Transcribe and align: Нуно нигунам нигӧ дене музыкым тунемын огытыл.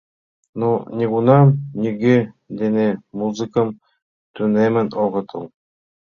Нуно 0.59 0.77
нигунам 0.97 1.47
нигӧ 1.81 2.17
дене 2.59 2.87
музыкым 3.19 3.67
тунемын 4.33 4.87
огытыл. 5.03 5.43